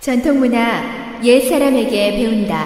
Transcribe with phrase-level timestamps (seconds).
[0.00, 2.64] 전통문화 옛 사람에게 배운다.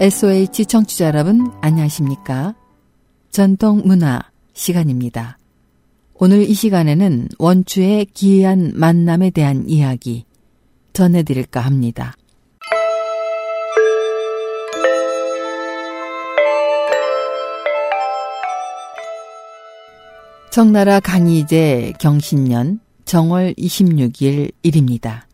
[0.00, 2.54] SOH 청취자 여러분 안녕하십니까?
[3.30, 4.20] 전통문화
[4.54, 5.36] 시간입니다.
[6.14, 10.24] 오늘 이 시간에는 원추의 기이한 만남에 대한 이야기
[10.94, 12.14] 전해드릴까 합니다.
[20.54, 25.26] 청나라 강희제 경신년 정월 26일 일입니다.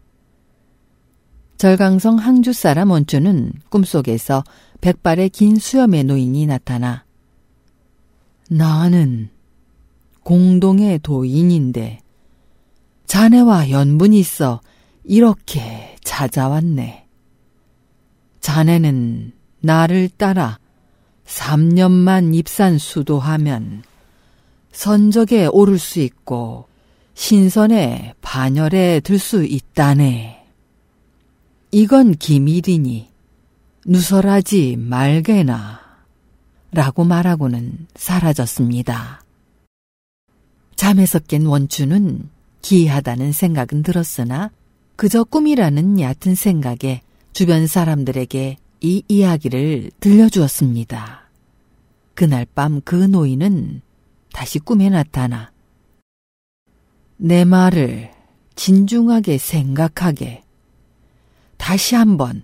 [1.59, 4.43] 절강성 항주 사람 원주는 꿈속에서
[4.81, 7.05] 백발의 긴 수염의 노인이 나타나
[8.49, 9.29] 나는
[10.23, 12.01] 공동의 도인인데
[13.05, 14.63] 자네와 연분이 있어
[15.05, 17.07] 이렇게 찾아왔네.
[18.41, 20.59] 자네는 나를 따라
[21.27, 23.83] 3년만 입산 수도하면
[24.73, 26.67] 선적에 오를 수 있고
[27.15, 30.47] 신선에 반열에 들 수 있다네.
[31.73, 33.09] 이건 기밀이니
[33.87, 35.81] 누설하지 말게나
[36.73, 39.23] 라고 말하고는 사라졌습니다.
[40.77, 42.29] 잠에서 깬 원주는
[42.63, 44.51] 기이하다는 생각은 들었으나
[44.97, 51.31] 그저 꿈이라는 얕은 생각에 주변 사람들에게 이 이야기를 들려주었습니다.
[52.15, 53.83] 그날 밤 그 노인은
[54.33, 55.53] 다시 꿈에 나타나
[57.17, 58.11] 내 말을
[58.55, 60.43] 진중하게 생각하게
[61.57, 62.43] 다시 한번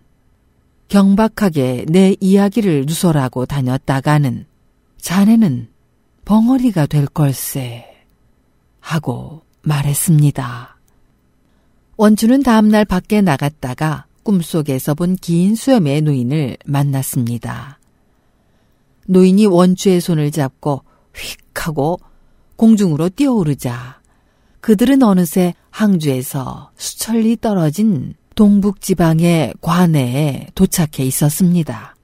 [0.88, 4.46] 경박하게 내 이야기를 누설하고 다녔다가는
[5.00, 5.68] 자네는
[6.24, 7.86] 벙어리가 될 걸세
[8.80, 10.76] 하고 말했습니다.
[11.96, 17.78] 원주는 다음날 밖에 나갔다가 꿈속에서 본 긴 수염의 노인을 만났습니다.
[19.06, 20.82] 노인이 원주의 손을 잡고
[21.16, 21.98] 휙 하고
[22.56, 24.00] 공중으로 뛰어오르자
[24.60, 31.96] 그들은 어느새 항주에서 수천리 떨어진 동북지방의 관내에 도착해 있었습니다.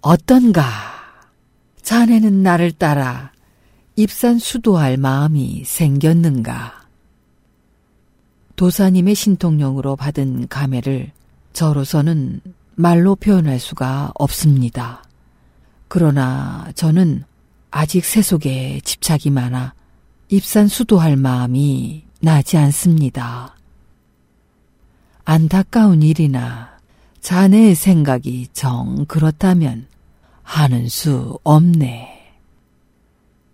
[0.00, 0.62] 어떤가?
[1.82, 3.32] 자네는 나를 따라
[3.96, 6.82] 입산 수도할 마음이 생겼는가?
[8.56, 11.12] 도사님의 신통령으로 받은 감회를
[11.52, 12.40] 저로서는
[12.74, 15.02] 말로 표현할 수가 없습니다.
[15.88, 17.24] 그러나 저는
[17.72, 19.74] 아직 세속에 집착이 많아
[20.28, 23.56] 입산 수도할 마음이 나지 않습니다.
[25.24, 26.78] 안타까운 일이나
[27.20, 29.86] 자네의 생각이 정 그렇다면
[30.42, 32.34] 하는 수 없네.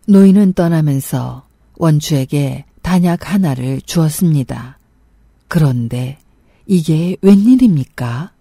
[0.08, 1.46] 노인은 떠나면서
[1.76, 4.78] 원주에게 단약 하나를 주었습니다.
[5.46, 6.18] 그런데
[6.66, 8.32] 이게 웬일입니까?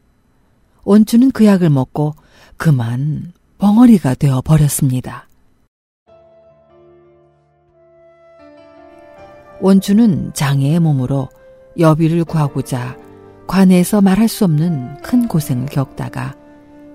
[0.84, 2.16] 원주는 그 약을 먹고
[2.56, 5.27] 그만 벙어리가 되어 버렸습니다.
[9.62, 11.30] 원주는 장애의 몸으로
[11.80, 12.98] 여비를 구하고자
[13.48, 16.36] 관에서 말할 수 없는 큰 고생을 겪다가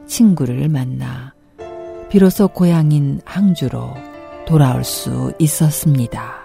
[0.07, 1.35] 친구를 만나
[2.11, 3.95] 비로소 고향인 항주로
[4.47, 6.43] 돌아올 수 있었습니다.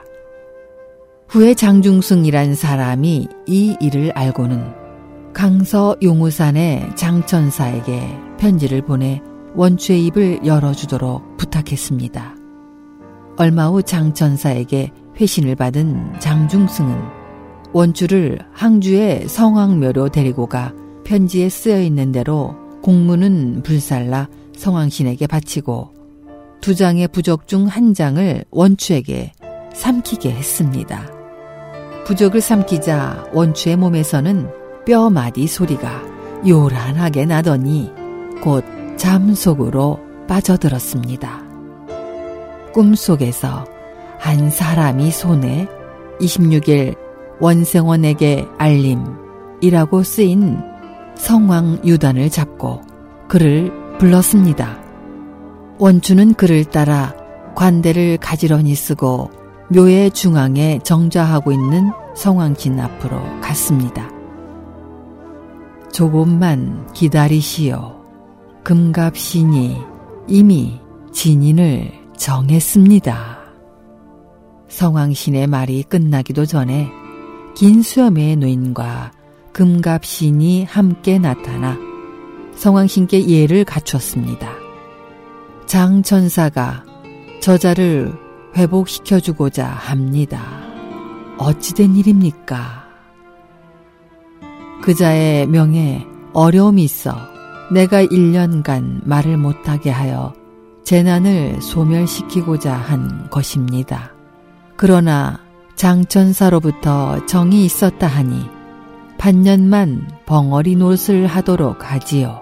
[1.27, 9.21] 후에 장중승이란 사람이 이 일을 알고는 강서 용우산의 장천사에게 편지를 보내
[9.55, 12.35] 원추의 입을 열어주도록 부탁했습니다.
[13.37, 16.95] 얼마 후 장천사에게 회신을 받은 장중승은
[17.73, 20.73] 원주를 항주의 성황묘로 데리고 가
[21.03, 25.93] 편지에 쓰여 있는 대로 공문은 불살라 성황신에게 바치고
[26.61, 29.33] 두 장의 부적 중 한 장을 원추에게
[29.73, 31.11] 삼키게 했습니다.
[32.05, 34.49] 부적을 삼키자 원추의 몸에서는
[34.85, 36.01] 뼈 마디 소리가
[36.47, 37.91] 요란하게 나더니
[38.41, 38.63] 곧
[38.97, 41.43] 잠속으로 빠져들었습니다.
[42.73, 43.65] 꿈속에서
[44.19, 45.67] 한 사람이 손에
[46.19, 46.95] 26일
[47.39, 50.59] 원생원에게 알림이라고 쓰인
[51.15, 52.81] 성왕 유단을 잡고
[53.27, 54.79] 그를 불렀습니다.
[55.79, 57.13] 원주는 그를 따라
[57.55, 59.29] 관대를 가지런히 쓰고
[59.69, 64.09] 묘의 중앙에 정좌하고 있는 성왕진 앞으로 갔습니다.
[65.91, 67.97] 조금만 기다리시오.
[68.63, 69.77] 금갑신이
[70.27, 70.79] 이미
[71.11, 73.36] 진인을 정했습니다.
[74.69, 76.89] 성왕신의 말이 끝나기도 전에
[77.55, 79.11] 긴 수염의 노인과
[79.53, 81.77] 금갑신이 함께 나타나
[82.55, 84.49] 성왕신께 예를 갖추었습니다.
[85.65, 86.85] 장천사가
[87.41, 88.13] 저자를
[88.55, 90.41] 회복시켜주고자 합니다.
[91.37, 92.85] 어찌된 일입니까?
[94.81, 97.15] 그자의 명에 어려움이 있어
[97.71, 100.33] 내가 1년간 말을 못하게 하여
[100.83, 104.16] 재난을 소멸시키고자 한 것입니다.
[104.77, 105.39] 그러나
[105.75, 108.47] 장천사로부터 정이 있었다 하니
[109.17, 112.41] 반년만 벙어리 노릇을 하도록 하지요.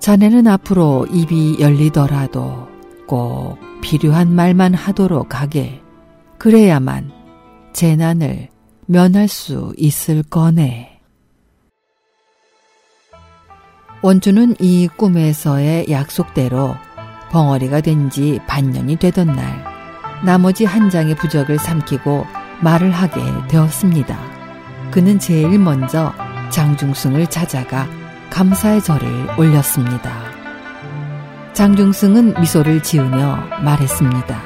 [0.00, 2.66] 자네는 앞으로 입이 열리더라도
[3.06, 5.80] 꼭 필요한 말만 하도록 하게.
[6.38, 7.12] 그래야만
[7.72, 8.48] 재난을
[8.86, 11.00] 면할 수 있을 거네.
[14.02, 16.74] 원주는 이 꿈에서의 약속대로
[17.30, 19.71] 벙어리가 된 지 반년이 되던 날,
[20.24, 22.26] 나머지 한 장의 부적을 삼키고
[22.60, 24.16] 말을 하게 되었습니다.
[24.90, 26.12] 그는 제일 먼저
[26.50, 27.86] 장중승을 찾아가
[28.30, 30.10] 감사의 절을 올렸습니다.
[31.52, 34.40] 장중승은 미소를 지으며 말했습니다.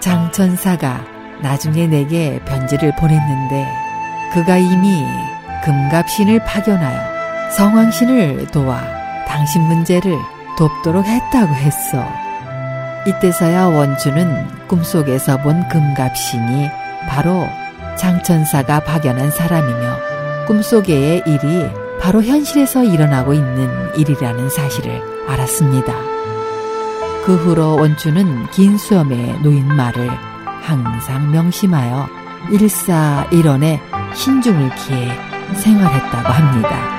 [0.00, 1.04] 장천사가
[1.42, 3.68] 나중에 내게 편지를 보냈는데
[4.32, 5.04] 그가 이미
[5.64, 8.80] 금갑신을 파견하여 성왕신을 도와
[9.26, 10.16] 당신 문제를
[10.56, 12.27] 돕도록 했다고 했어.
[13.06, 16.68] 이때서야 원주는 꿈속에서 본 금갑신이
[17.08, 17.46] 바로
[17.96, 25.92] 장천사가 파견한 사람이며 꿈속의 일이 바로 현실에서 일어나고 있는 일이라는 사실을 알았습니다.
[27.24, 30.08] 그 후로 원주는 긴 수염에 놓인 말을
[30.62, 32.08] 항상 명심하여
[32.50, 33.80] 일사일원에
[34.14, 35.12] 신중을 기해
[35.54, 36.98] 생활했다고 합니다.